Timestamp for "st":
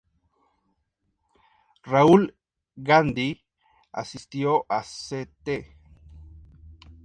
4.79-5.67